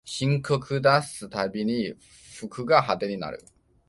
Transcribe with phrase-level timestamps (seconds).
[0.03, 1.93] 新曲出すたびに
[2.35, 3.45] 服が派手になる